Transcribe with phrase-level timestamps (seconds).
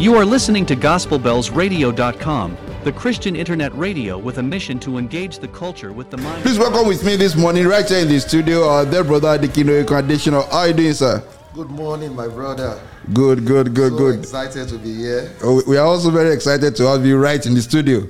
[0.00, 5.48] You are listening to GospelBellsRadio.com, the Christian internet radio with a mission to engage the
[5.48, 6.42] culture with the mind.
[6.42, 9.84] Please welcome with me this morning, right here in the studio, our dear brother Dikino
[9.98, 10.44] Additional.
[10.44, 11.22] How are you doing, sir?
[11.54, 12.80] Good morning, my brother.
[13.12, 14.18] Good, good, good, so good.
[14.20, 17.52] excited to be here, Oh, We are also very excited to have you right in
[17.52, 18.08] the studio.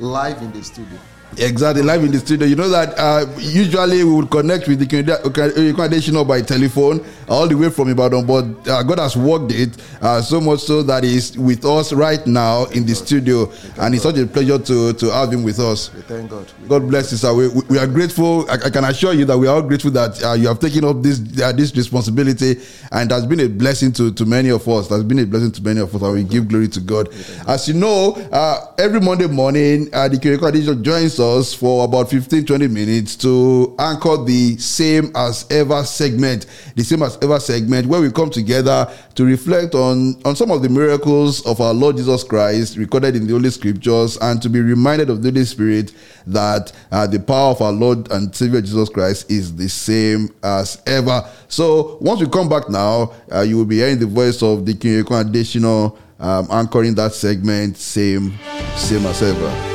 [0.00, 0.98] live in the studio.
[1.38, 2.48] Exactly, live in the studio.
[2.48, 7.56] You know that uh, usually we would connect with the Additional by telephone all the
[7.56, 9.70] way from Ibadan, but uh, God has worked it
[10.02, 14.02] uh, so much so that He's with us right now in the studio, and it's
[14.02, 15.94] such a pleasure to, to have Him with us.
[15.94, 16.50] We thank God.
[16.60, 17.32] We God bless you, sir.
[17.32, 18.44] We, we- are grateful.
[18.50, 20.84] I, I can assure you that we are all grateful that uh, you have taken
[20.84, 22.60] up this uh, this responsibility,
[22.92, 24.90] and has been a blessing to, to many of us.
[24.90, 27.08] It has been a blessing to many of us, and we give glory to God.
[27.46, 32.44] As you know, uh, every Monday morning, uh, the Kiriko joins us for about 15
[32.44, 38.00] 20 minutes to anchor the same as ever segment, the same as ever segment, where
[38.00, 42.24] we come together to reflect on, on some of the miracles of our Lord Jesus
[42.24, 45.92] Christ recorded in the Holy Scriptures and to be reminded of the Holy Spirit
[46.26, 50.82] that uh, the power of our Lord and Savior Jesus Christ is the same as
[50.86, 51.28] ever.
[51.48, 54.74] So once we come back now, uh, you will be hearing the voice of the
[54.74, 58.38] King additional um, anchoring that segment, same,
[58.76, 59.69] same as ever.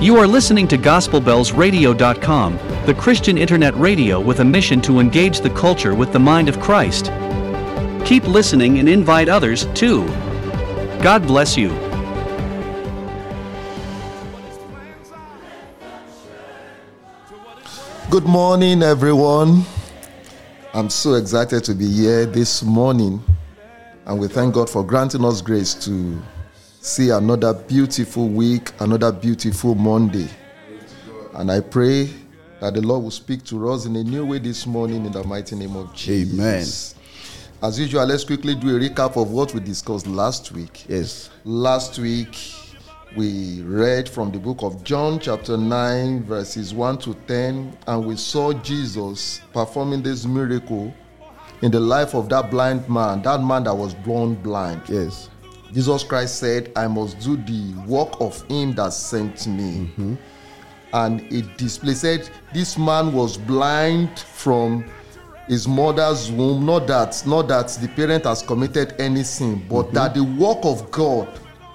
[0.00, 5.50] You are listening to GospelBellsRadio.com, the Christian internet radio with a mission to engage the
[5.50, 7.12] culture with the mind of Christ.
[8.06, 10.06] Keep listening and invite others too.
[11.02, 11.68] God bless you.
[18.08, 19.66] Good morning, everyone.
[20.72, 23.22] I'm so excited to be here this morning,
[24.06, 26.22] and we thank God for granting us grace to
[26.80, 30.28] see another beautiful week, another beautiful Monday.
[31.34, 32.10] And I pray
[32.60, 35.22] that the Lord will speak to us in a new way this morning in the
[35.24, 36.34] mighty name of Jesus.
[36.38, 36.66] Amen.
[37.62, 40.86] As usual, let's quickly do a recap of what we discussed last week.
[40.88, 41.28] Yes.
[41.44, 42.34] Last week,
[43.14, 48.16] we read from the book of John, chapter 9, verses 1 to 10, and we
[48.16, 50.94] saw Jesus performing this miracle
[51.60, 54.80] in the life of that blind man, that man that was born blind.
[54.88, 55.28] Yes.
[55.72, 59.86] Jesus Christ said, I must do the work of him that sent me.
[59.86, 60.14] Mm-hmm.
[60.92, 64.84] And it displayed, said, this man was blind from
[65.46, 66.66] his mother's womb.
[66.66, 69.94] Not that, not that the parent has committed any sin, but mm-hmm.
[69.94, 71.28] that the work of God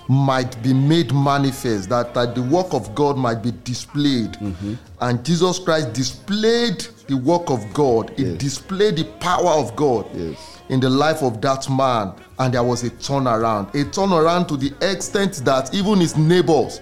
[0.08, 4.34] might be made manifest, that, that the work of God might be displayed.
[4.34, 4.74] Mm-hmm.
[5.02, 10.60] And Jesus Christ displayed the work of God, it displayed the power of God Yes.
[10.70, 12.14] in the life of that man.
[12.40, 13.70] And there was a turnaround.
[13.70, 16.82] A turnaround to the extent that even his neighbors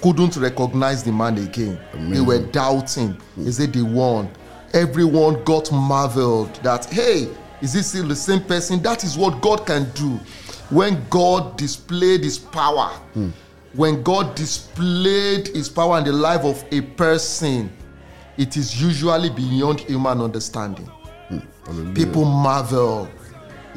[0.00, 1.78] couldn't recognize the man again.
[2.10, 3.16] They were doubting.
[3.36, 4.30] Is it the one
[4.74, 7.26] everyone got marveled that hey
[7.62, 8.82] is this still the same person?
[8.82, 10.20] That is what god can do
[10.70, 12.90] when god displayed his power
[13.74, 17.70] when god displayed his power in the life of a person
[18.38, 20.86] it is usually beyond human understanding.
[21.28, 21.92] Hmm.
[21.92, 23.08] People marvel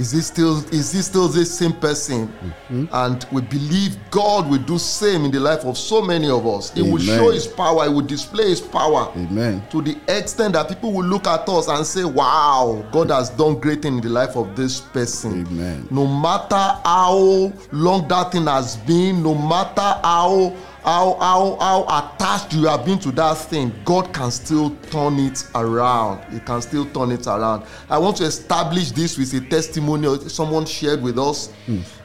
[0.01, 2.27] is this still is this still the same person?
[2.27, 2.85] Mm-hmm.
[2.91, 6.71] And we believe god will do same in the life of so many of us.
[6.73, 9.63] He will show his power he will display his power Amen.
[9.69, 13.59] to the extent that people will look at us and say wow god has done
[13.59, 15.45] great thing in the life of this person.
[15.45, 15.87] Amen.
[15.91, 21.83] no matter how long that thing has been no matter how how how how
[22.13, 26.61] attached you have been to that thing god can still turn it around he can
[26.61, 31.19] still turn it around i want to establish this with a testimonial someone shared with
[31.19, 31.51] us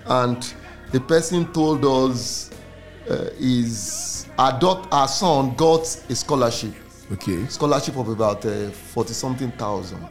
[0.06, 0.54] and
[0.92, 2.50] the person told us
[3.10, 6.74] uh, his our daughter our son got a scholarship
[7.12, 7.46] Okay.
[7.46, 8.42] scholarship of about
[8.74, 10.04] forty something thousand.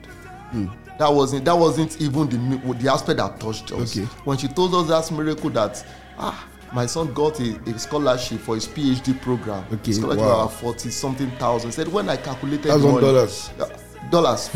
[0.97, 3.97] That wasn't that wasn't even the the aspect that touched us.
[3.97, 4.05] Okay.
[4.23, 5.85] When she told us that miracle that
[6.17, 9.65] ah my son got a, a scholarship for his PhD program.
[9.71, 10.31] Okay, Scholarship wow.
[10.31, 11.71] of about forty something thousand.
[11.71, 13.49] Said when I calculated on money, dollars.
[13.57, 13.69] Uh,
[14.11, 14.51] dollars.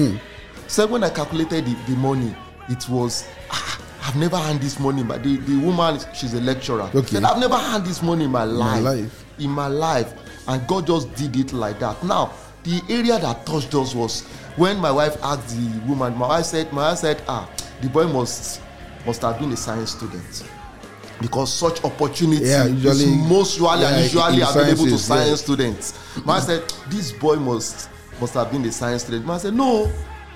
[0.68, 2.36] Said when I calculated the, the money,
[2.68, 5.02] it was ah, I've never had this money.
[5.02, 6.92] But the, the woman she's a lecturer.
[6.94, 7.08] Okay.
[7.08, 8.84] Said I've never had this money in my life.
[8.84, 9.26] My life.
[9.40, 10.14] In my life,
[10.50, 12.04] and God just did it like that.
[12.04, 12.34] Now
[12.64, 14.24] the area that touched us was
[14.58, 16.18] when my wife asked the woman.
[16.18, 17.50] My wife said, my wife said, ah,
[17.82, 18.62] the boy must
[19.06, 20.44] must have been a science student.
[21.22, 25.36] Because such opportunity Yeah, usually- is most usually yeah, and usually available to science yeah.
[25.36, 26.26] students.
[26.26, 27.90] Man said, this boy must
[28.22, 29.26] must have been a science student.
[29.26, 29.92] Man said, no,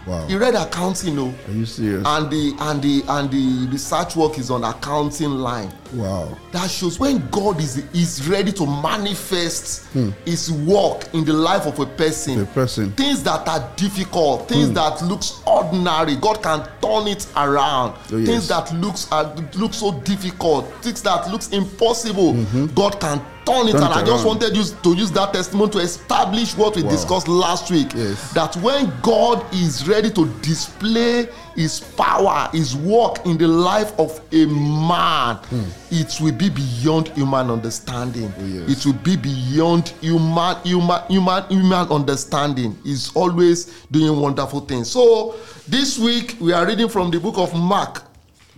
[0.06, 0.28] Wow.
[0.28, 1.34] He read accounting, no.
[1.48, 2.04] Are you serious?
[2.06, 5.72] And the and the and the research work is on accounting line.
[5.94, 6.38] Wow.
[6.52, 10.10] That shows when God is is ready to manifest hmm.
[10.26, 12.42] His work in the life of a person.
[12.42, 12.92] A person.
[12.92, 14.74] Things that are difficult, things hmm.
[14.74, 17.98] that looks ordinary, God can turn it around.
[18.12, 18.28] Oh, yes.
[18.28, 22.66] Things that looks uh, are look so difficult, things that looks impossible, mm-hmm.
[22.68, 23.78] God can turn it Mm-hmm.
[23.78, 24.04] Turn it around.
[24.04, 26.90] I just wanted you to use that testimony to establish what we Wow.
[26.92, 27.92] discussed last week.
[27.96, 28.32] Yes.
[28.34, 34.20] That when God is ready to display His power, His work in the life of
[34.32, 35.64] a man, hmm.
[35.92, 38.34] it will be beyond human understanding.
[38.38, 38.78] Oh, yes.
[38.78, 42.78] It will be beyond human, human, human, human understanding.
[42.84, 44.92] He's always doing wonderful things.
[44.92, 45.36] So
[45.68, 48.04] this week we are reading from the book of Mark,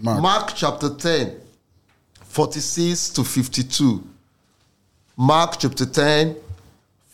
[0.01, 0.21] Mark.
[0.21, 1.35] Mark chapter 10,
[2.23, 4.03] 46 to 52.
[5.17, 6.35] Mark chapter 10,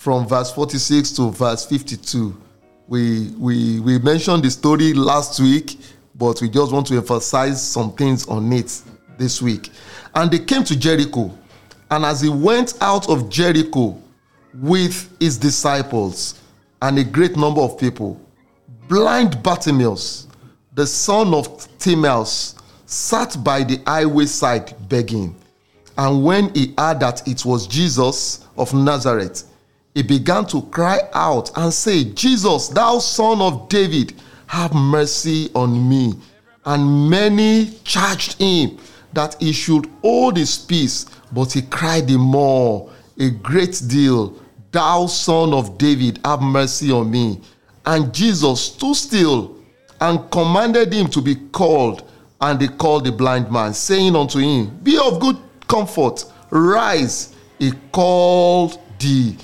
[0.01, 2.35] from verse 46 to verse 52.
[2.91, 5.79] We, we, we mentioned the story last week,
[6.13, 8.81] but we just want to emphasize some things on it
[9.17, 9.69] this week.
[10.13, 11.31] And they came to Jericho,
[11.89, 13.97] and as he went out of Jericho
[14.53, 16.41] with his disciples
[16.81, 18.19] and a great number of people,
[18.89, 20.27] blind Bartimaeus,
[20.73, 22.55] the son of Timaeus,
[22.87, 25.33] sat by the highway side begging.
[25.97, 29.45] And when he heard that it was Jesus of Nazareth,
[29.93, 34.13] he began to cry out and say, Jesus, thou son of David,
[34.47, 36.13] have mercy on me.
[36.65, 38.77] And many charged him
[39.13, 42.89] that he should hold his peace, but he cried the more,
[43.19, 44.37] a great deal,
[44.71, 47.41] Thou son of David, have mercy on me.
[47.85, 49.57] And Jesus stood still
[49.99, 52.09] and commanded him to be called.
[52.39, 57.35] And they called the blind man, saying unto him, Be of good comfort, rise.
[57.59, 59.37] He called thee.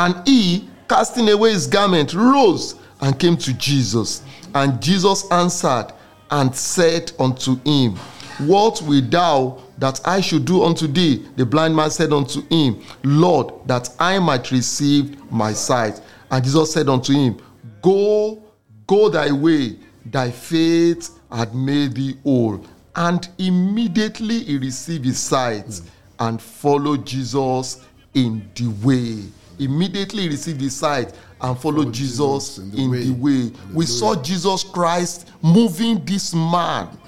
[0.00, 4.22] And he, casting away his garment, rose and came to Jesus.
[4.54, 5.92] And Jesus answered
[6.30, 7.96] and said unto him,
[8.38, 11.26] What wilt thou that I should do unto thee?
[11.36, 16.00] The blind man said unto him, Lord, that I might receive my sight.
[16.30, 17.36] And Jesus said unto him,
[17.82, 18.42] Go,
[18.86, 19.76] go thy way,
[20.06, 22.64] thy faith had made thee whole.
[22.96, 25.78] And immediately he received his sight
[26.18, 29.30] and followed Jesus in the way.
[29.60, 33.52] Immediately received his sight and followed Jesus, Jesus in the way.
[33.72, 36.98] We saw Jesus Christ moving this man.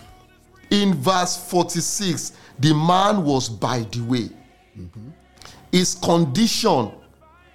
[0.70, 4.30] In verse 46, the man was by the way.
[4.78, 5.08] Mm-hmm.
[5.70, 6.92] His condition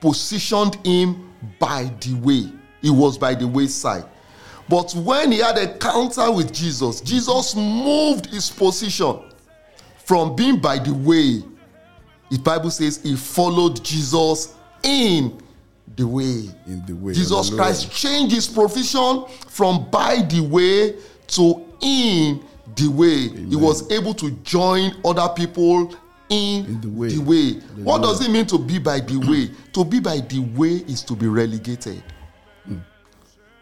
[0.02, 2.52] positioned him by the way.
[2.82, 4.06] He was by the wayside.
[4.70, 9.20] But when he had a encounter with Jesus, Jesus moved his position
[10.06, 11.44] from being by the way.
[12.30, 15.40] The Bible says he followed Jesus in
[15.96, 16.50] the way.
[16.68, 17.14] In the way.
[17.14, 17.56] Jesus Hallelujah.
[17.56, 20.96] Christ changed his profession from by the way
[21.28, 22.44] to in
[22.76, 23.30] the way.
[23.30, 25.96] He was able to join other people
[26.30, 27.54] in, In the way.
[27.84, 29.50] What does it mean to be by the way?
[29.74, 32.04] to be by the way is to be relegated.
[32.66, 32.78] Hmm.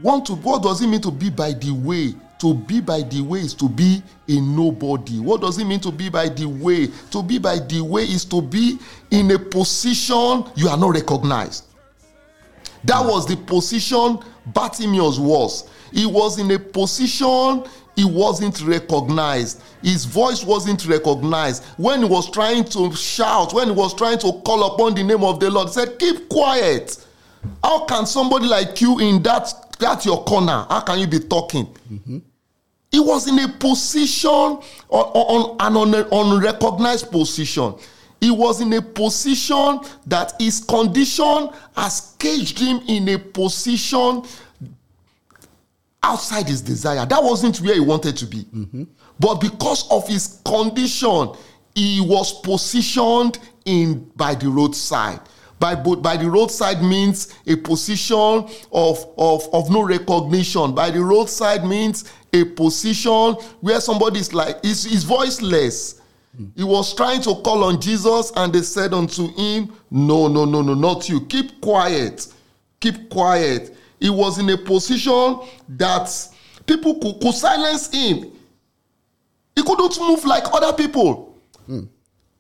[0.01, 2.13] Want to, what does it mean to be by the way?
[2.45, 5.19] To be by the way is to be a nobody.
[5.19, 6.89] What does it mean to be by the way?
[7.09, 8.77] To be by the way is to be
[9.09, 11.65] in a position you are not recognized.
[12.83, 15.67] That was the position Bartimaeus was.
[15.91, 17.63] He was in a position
[17.95, 19.63] he wasn't recognized.
[19.81, 21.63] His voice wasn't recognized.
[21.77, 25.23] When he was trying to shout, when he was trying to call upon the name
[25.23, 26.95] of the Lord, he said, Keep quiet.
[27.63, 31.65] How can somebody like you in that, that your corner, how can you be talking?
[31.91, 32.19] Mm-hmm.
[32.91, 37.75] He was in a position, on, on, an un- unrecognized position.
[38.21, 44.23] He was in a position that his condition has caged him in a position
[46.01, 47.05] outside his desire.
[47.05, 48.43] That wasn't where he wanted to be.
[48.43, 48.83] Mm-hmm.
[49.19, 51.33] But because of his condition,
[51.73, 55.19] he was positioned in by the roadside.
[55.59, 60.75] By, by the roadside means a position of, of, of no recognition.
[60.75, 62.05] By the roadside means
[62.41, 66.01] a position where somebody is like, is, is voiceless.
[66.55, 70.61] He was trying to call on Jesus, and they said unto him, No, no, no,
[70.61, 71.21] no, not you.
[71.21, 72.27] Keep quiet.
[72.79, 73.75] Keep quiet.
[73.99, 75.39] He was in a position
[75.69, 76.11] that
[76.65, 78.31] people could, could silence him.
[79.55, 81.37] He couldn't move like other people.
[81.65, 81.83] Hmm.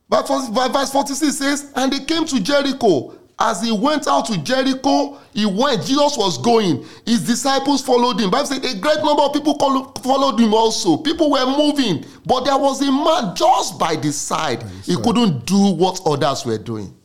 [0.09, 3.15] But verse 46 says, And they came to Jericho.
[3.37, 5.83] As he went out to Jericho, he went.
[5.85, 6.85] Jesus was going.
[7.05, 8.29] His disciples followed him.
[8.31, 9.55] Bible said a great number of people
[10.01, 10.97] followed him also.
[10.97, 14.63] People were moving, but there was a man just by the side.
[14.85, 16.95] He couldn't do what others were doing.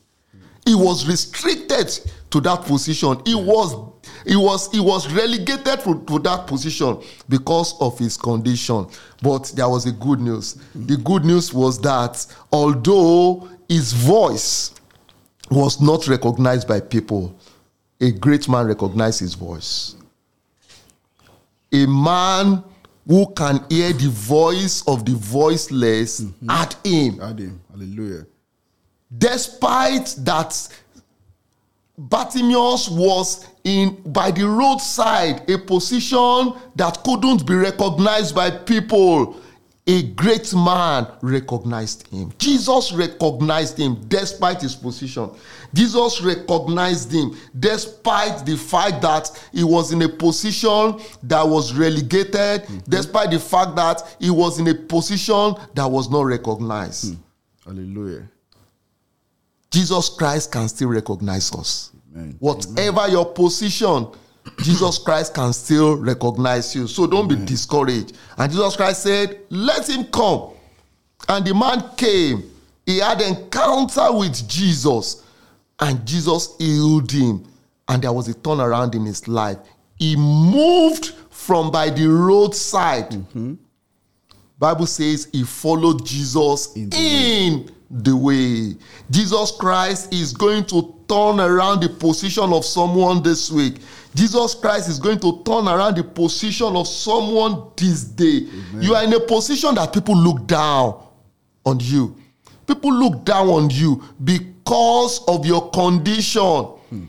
[0.65, 1.89] He was restricted
[2.31, 3.21] to that position.
[3.27, 3.75] He was
[4.25, 8.87] he was he was relegated to, to that position because of his condition.
[9.21, 10.59] But there was a good news.
[10.75, 14.75] The good news was that although his voice
[15.51, 17.35] was not recognized by people,
[18.01, 19.97] a great man recognized his voice.
[21.73, 22.63] A man
[23.07, 26.51] who can hear the voice of the voiceless mm-hmm.
[26.51, 27.61] at him Add him.
[27.71, 28.27] Hallelujah.
[29.17, 30.69] despite that
[31.99, 39.37] Bartimaeus was in by the roadside a position that couldn't be recognized by people
[39.87, 45.31] a great man recognized him jesus recognized him despite his position
[45.73, 52.63] jesus recognized him despite the fact that he was in a position that was relegated
[52.63, 52.79] mm-hmm.
[52.89, 57.21] despite the fact that he was in a position that was not recognized hmm.
[57.71, 58.29] Hallelujah.
[59.71, 61.93] Jesus Christ can still recognize us.
[62.13, 62.37] Amen.
[62.41, 64.09] Whatever your position,
[64.63, 66.87] Jesus Christ can still recognize you.
[66.87, 68.17] So don't be discouraged.
[68.37, 70.53] And Jesus Christ said, Let him come.
[71.29, 72.51] And the man came.
[72.87, 75.25] He had encounter with Jesus.
[75.79, 77.47] And Jesus healed him.
[77.89, 79.59] And there was a turnaround in his life.
[79.97, 83.11] He moved from by the roadside.
[83.11, 83.55] Mm-hmm.
[84.59, 88.77] Bible says he followed Jesus In in the the, way.
[89.11, 93.79] Jesus Christ is going to turn around the position of someone this week.
[94.15, 98.47] Jesus Christ is going to turn around the position of someone this day.
[98.81, 101.01] You are in a position that people look down
[101.65, 102.17] on you.
[102.67, 106.41] People look down on you because of your condition
[106.91, 107.05] hmm.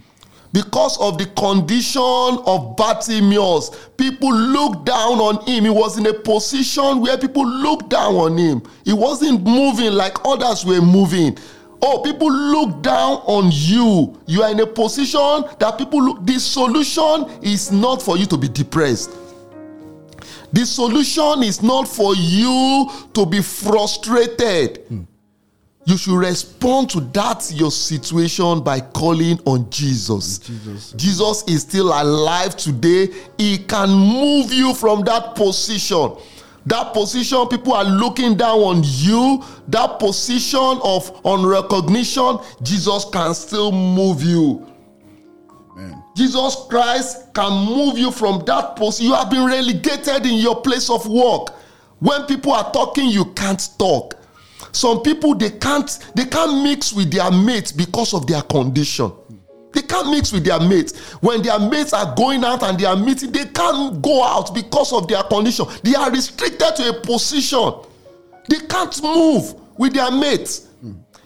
[0.51, 3.69] because of the condition of Bartimaeus.
[3.97, 5.63] People looked down on him.
[5.65, 8.61] He was in a position where people looked down on him.
[8.85, 11.37] He wasn't moving like others were moving.
[11.83, 14.19] Oh, people look down on you.
[14.27, 16.25] You are in a position that people look.
[16.25, 19.11] The solution is not for you to be depressed.
[20.53, 24.77] The solution is not for you to be frustrated.
[24.87, 25.01] Hmm.
[25.85, 30.37] You should respond to that your situation by calling on Jesus.
[30.37, 30.91] Jesus.
[30.91, 33.09] Jesus is still alive today.
[33.37, 36.11] He can move you from that position.
[36.65, 39.43] That position, people are looking down on you.
[39.67, 44.67] That position of unrecognition, Jesus can still move you.
[45.71, 46.03] Amen.
[46.15, 49.01] Jesus Christ can move you from that post.
[49.01, 51.49] You have been relegated in your place of work.
[51.99, 54.15] When people are talking, you can't talk.
[54.71, 59.11] Some people they can't they can't mix with their mates because of their condition.
[59.73, 60.97] They can't mix with their mates.
[61.21, 64.91] When their mates are going out and they are meeting, they can't go out because
[64.91, 65.65] of their condition.
[65.83, 67.73] They are restricted to a position.
[68.49, 70.67] They can't move with their mates.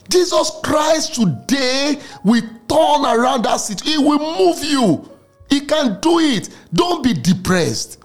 [0.09, 3.99] Jesus Christ today will turn around that situation.
[3.99, 5.09] He will move you.
[5.49, 6.49] He can do it.
[6.73, 7.99] Don't be depressed.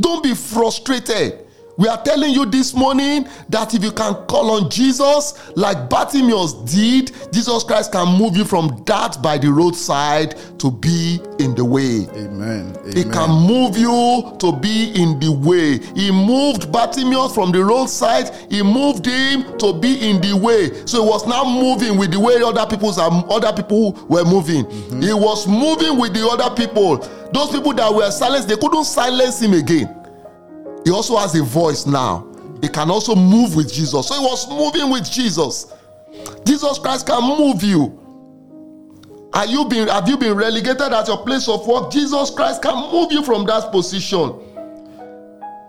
[0.00, 1.46] Don't be frustrated.
[1.78, 6.52] We are telling you this morning that if you can call on Jesus like Bartimaeus
[6.70, 11.64] did, Jesus Christ can move you from that by the roadside to be in the
[11.64, 12.06] way.
[12.14, 12.76] Amen.
[12.76, 12.96] Amen.
[12.96, 15.78] He can move you to be in the way.
[15.94, 18.30] He moved Bartimaeus from the roadside.
[18.50, 20.84] He moved him to be in the way.
[20.86, 24.66] So he was now moving with the way other people's other people were moving.
[24.66, 25.02] Mm-hmm.
[25.02, 26.98] He was moving with the other people.
[27.32, 30.01] Those people that were silenced, they couldn't silence him again.
[30.84, 32.26] He also has a voice now.
[32.60, 34.08] He can also move with Jesus.
[34.08, 35.72] So he was moving with Jesus.
[36.44, 37.98] Jesus Christ can move you.
[39.32, 41.90] Are you been, have you been relegated at your place of work?
[41.90, 44.34] Jesus Christ can move you from that position.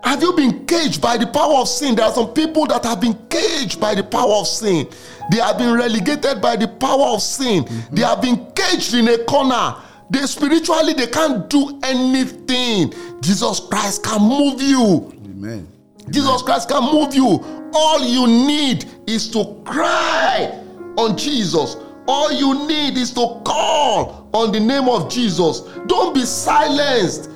[0.04, 1.94] Have you been caged by the power of sin?
[1.94, 4.86] There are some people that have been caged by the power of sin.
[5.30, 7.66] They have been relegated by the power of sin.
[7.90, 9.76] They have been caged in a corner.
[10.10, 12.92] They spiritually they can't do anything.
[13.20, 15.12] Jesus Christ can move you.
[15.24, 15.68] Amen.
[16.10, 17.70] Jesus Christ can move you.
[17.72, 20.62] All you need is to cry
[20.96, 21.76] on Jesus.
[22.06, 25.60] All you need is to call on the name of Jesus.
[25.86, 27.30] Don't be silenced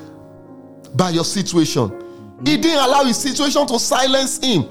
[0.94, 1.88] by your situation.
[1.88, 2.44] He mm-hmm.
[2.44, 4.68] didn't allow his situation to silence him.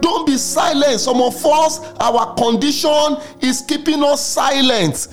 [0.00, 1.00] Don't be silent.
[1.00, 5.08] Some of us, our condition is keeping us silent.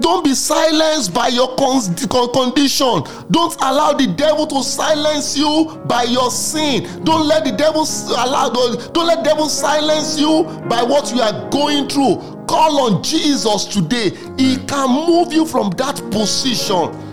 [0.00, 3.02] Don't be silenced by your con- con- condition.
[3.30, 7.04] Don't allow the devil to silence you by your sin.
[7.04, 7.86] Don't let the devil
[8.16, 12.16] allow don't let devil silence you by what you are going through.
[12.46, 14.10] Call on Jesus today.
[14.38, 17.07] He can move you from that position.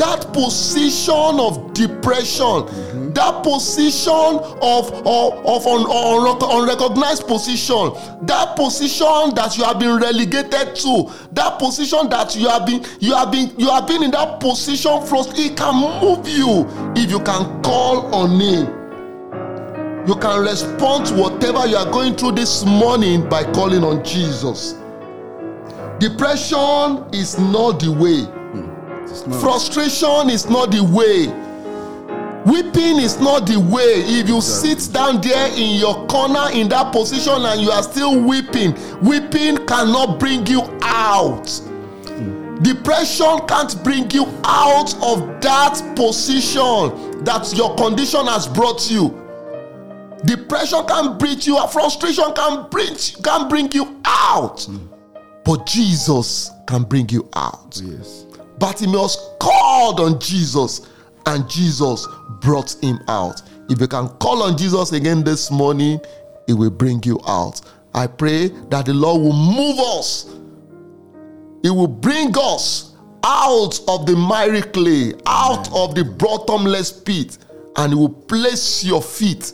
[0.00, 7.92] That position of depression that position of of, of un, un, unrecognized position
[8.26, 13.14] that position that you have been relegated to that position that you have been you
[13.14, 16.66] have been you have been in that position first it can move you
[16.96, 18.76] if you can call on him.
[20.08, 24.76] You can respond to whatever you are going through this morning by calling on jesus.
[25.98, 28.39] Depression is not the way
[29.40, 31.26] frustration is not the way.
[32.46, 34.02] Weeping is not the way.
[34.06, 38.18] If you sit down there in your corner in that position and you are still
[38.22, 41.48] weeping weeping cannot bring you out.
[42.08, 42.56] Hmm.
[42.62, 49.16] Depression can't bring you out of that position that your condition has brought you.
[50.24, 51.72] Depression can bring you out.
[51.72, 54.62] frustration can bring can bring you out.
[54.62, 54.86] Hmm.
[55.44, 57.78] But jesus can bring you out.
[57.84, 58.24] Yes.
[58.60, 60.88] Bartimaeus called on Jesus
[61.26, 62.06] and Jesus
[62.40, 63.42] brought him out.
[63.68, 66.00] If you can call on Jesus again this morning,
[66.46, 67.60] it will bring you out.
[67.94, 70.32] I pray that the Lord will move us.
[71.64, 77.38] It will bring us out of the miry clay, out of the bottomless pit,
[77.76, 79.52] and it will place your feet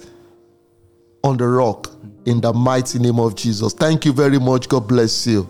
[1.24, 1.90] on the rock
[2.26, 3.72] in the mighty name of Jesus.
[3.72, 4.68] Thank you very much.
[4.68, 5.48] God bless you.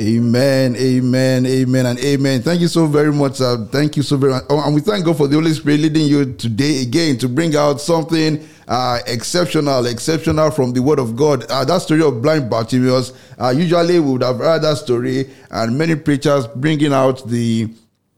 [0.00, 2.40] Amen, amen, amen, and amen.
[2.40, 3.42] Thank you so very much.
[3.42, 4.44] Uh, thank you so very much.
[4.48, 7.54] Oh, and we thank God for the Holy Spirit leading you today again to bring
[7.54, 11.44] out something uh, exceptional, exceptional from the Word of God.
[11.50, 15.76] Uh, that story of blind Bartimaeus, uh, usually we would have heard that story, and
[15.76, 17.68] many preachers bringing out the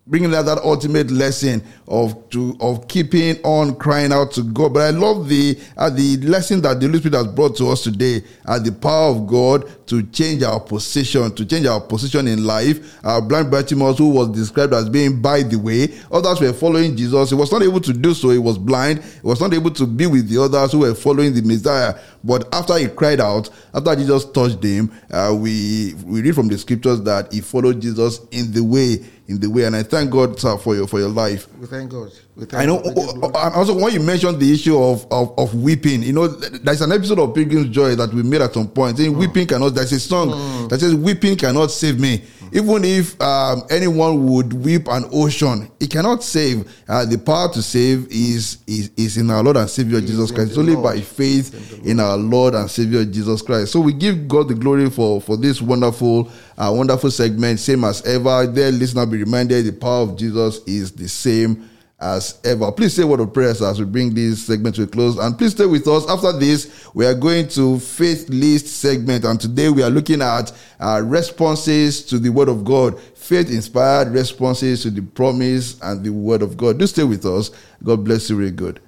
[0.06, 4.74] bringing out that ultimate lesson of to of keeping on crying out to God.
[4.74, 7.82] But I love the uh, the lesson that the Holy Spirit has brought to us
[7.82, 8.22] today.
[8.44, 12.98] Uh, the power of God to change our position, to change our position in life.
[13.04, 17.30] Uh, blind Bartimaeus, who was described as being by the way, others were following Jesus.
[17.30, 18.30] He was not able to do so.
[18.30, 19.02] He was blind.
[19.02, 21.94] He was not able to be with the others who were following the Messiah.
[22.22, 26.58] But after he cried out, after Jesus touched him, uh, we we read from the
[26.58, 29.64] scriptures that he followed Jesus in the way in the way.
[29.64, 31.48] And I thank God, sir, for your for your life.
[31.58, 32.10] We thank God.
[32.36, 32.82] We thank I know.
[32.84, 36.80] Oh, oh, also, when you mentioned the issue of, of, of weeping, you know, there's
[36.80, 39.18] an episode of Pilgrim's Joy that we made at some point saying, mm.
[39.18, 40.68] Weeping cannot, there's a song mm.
[40.68, 42.22] that says, Weeping cannot save me.
[42.54, 46.72] Even if um, anyone would weep an ocean, it cannot save.
[46.88, 50.50] Uh, the power to save is, is, is in our Lord and Savior Jesus Christ.
[50.50, 50.84] It's only Lord.
[50.84, 53.72] by faith in our Lord and Savior Jesus Christ.
[53.72, 57.58] So we give God the glory for, for this wonderful, uh, wonderful segment.
[57.58, 58.46] Same as ever.
[58.46, 61.68] There, listener, be reminded the power of Jesus is the same
[62.00, 62.70] as ever.
[62.72, 65.16] Please say a word of prayers as we bring this segment to a close.
[65.18, 66.08] And please stay with us.
[66.08, 69.24] After this, we are going to faith list segment.
[69.24, 73.00] And today we are looking at uh, responses to the word of God.
[73.00, 76.78] Faith inspired responses to the promise and the word of God.
[76.78, 77.50] Do stay with us.
[77.82, 78.80] God bless you really good.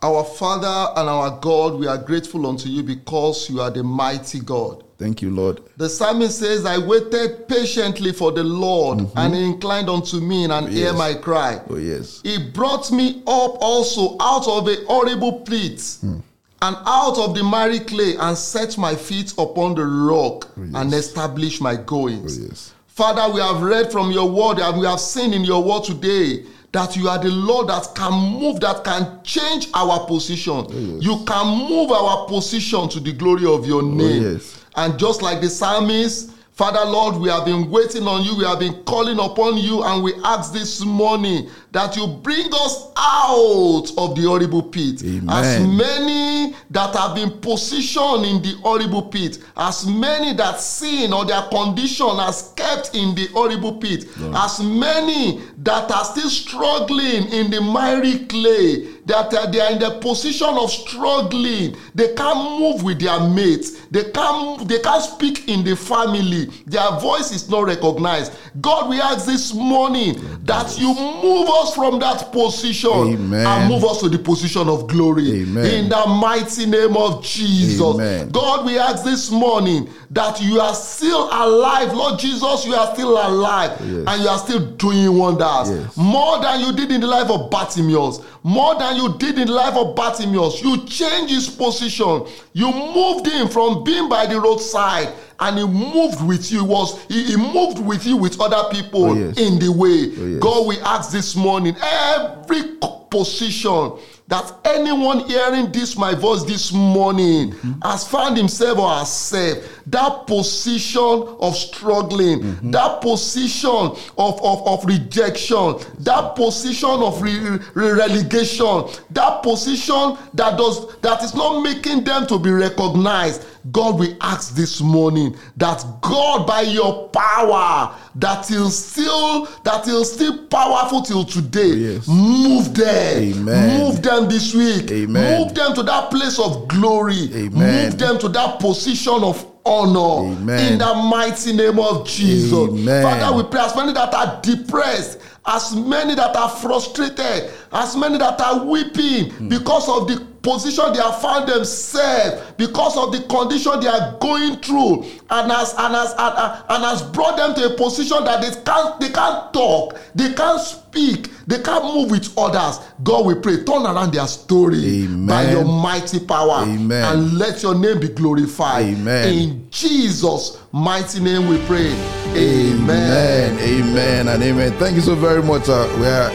[0.00, 4.38] Our Father and our God, we are grateful unto you because you are the mighty
[4.40, 4.84] God.
[4.98, 5.60] Thank you, Lord.
[5.76, 9.18] The psalmist says, I waited patiently for the Lord, mm-hmm.
[9.18, 10.98] and he inclined unto me and hear Yes.
[10.98, 11.60] my cry.
[11.70, 12.20] Oh, yes.
[12.24, 16.18] He brought me up also out of a horrible pit hmm.
[16.62, 20.92] and out of the miry clay and set my feet upon the rock oh, and
[20.92, 22.36] established my goings.
[22.40, 22.74] Oh, yes.
[22.88, 26.44] Father, we have read from your word and we have seen in your word today
[26.72, 30.66] that you are the Lord that can move, that can change our position.
[30.68, 34.22] Oh, you can move our position to the glory of your oh, name.
[34.24, 34.64] yes.
[34.78, 38.60] And just like the psalmist, Father Lord, we have been waiting on you, we have
[38.60, 44.16] been calling upon you, and we ask this morning that you bring us out of
[44.16, 45.02] the horrible pit.
[45.04, 45.28] Amen.
[45.28, 51.24] As many that have been positioned in the horrible pit, as many that sin or
[51.24, 57.50] their condition has kept in the horrible pit, as many that are still struggling in
[57.50, 62.82] the miry clay, that uh, they are in the position of struggling, they can't move
[62.82, 67.64] with their mates, they can't they can't speak in the family, their voice is not
[67.66, 68.32] recognized.
[68.60, 73.46] God, we ask this morning that you move us from that position Amen.
[73.46, 75.42] and move us to the position of glory.
[75.42, 75.66] Amen.
[75.66, 77.80] In the mighty name of Jesus.
[77.80, 78.28] Amen.
[78.28, 81.92] God, we ask this morning that you are still alive.
[81.94, 84.04] Lord Jesus, you are still alive Yes.
[84.06, 85.70] and you are still doing wonders.
[85.70, 85.96] Yes.
[85.96, 88.20] More than you did in the life of Bartimaeus.
[88.42, 90.62] More than you did in life of Bartimaeus.
[90.62, 92.26] You changed his position.
[92.52, 96.60] You moved him from being by the roadside and he moved with you.
[96.62, 99.38] He was he, he moved with you with other people Oh, yes.
[99.38, 100.12] in the way.
[100.18, 100.40] Oh, yes.
[100.40, 102.62] God, we ask this morning every
[103.10, 103.92] position
[104.28, 111.24] that anyone hearing this my voice this morning has found himself or herself that position
[111.40, 113.70] of struggling that position
[114.18, 121.22] of, of, of rejection that position of re- re- relegation that position that does that
[121.22, 126.62] is not making them to be recognized god will ask this morning that god by
[126.62, 132.06] your power that is still that he'll still powerful till today Yes.
[132.08, 133.78] move them Amen.
[133.80, 135.40] move them this week Amen.
[135.42, 137.84] move them to that place of glory Amen.
[137.84, 140.72] move them to that position of honor Amen.
[140.72, 143.02] in the mighty name of jesus Amen.
[143.02, 148.16] father we pray as many that are depressed as many that are frustrated as many
[148.18, 149.48] that are weeping Hmm.
[149.48, 154.56] because of the position they have found themselves because of the condition they are going
[154.60, 158.40] through and has and has and, and- and has brought them to a position that
[158.40, 163.34] they can't they can't talk they can't speak they can't move with others god we
[163.34, 165.26] pray turn around their story Amen.
[165.26, 167.12] by your mighty power Amen.
[167.12, 169.28] and let your name be glorified Amen.
[169.32, 171.92] in jesus mighty name we pray
[172.36, 173.58] Amen.
[173.58, 174.72] Amen and amen.
[174.78, 175.68] Thank you so very much.
[175.68, 176.30] Uh, we are,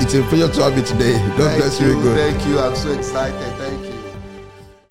[0.00, 1.12] it's a pleasure to have you today.
[1.36, 1.88] God Thank bless you.
[1.88, 2.16] you God.
[2.16, 3.59] thank you i'm so excited